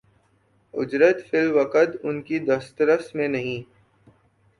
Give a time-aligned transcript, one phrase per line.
[0.73, 3.61] اجرت فی الوقت ان کی دسترس میں نہیں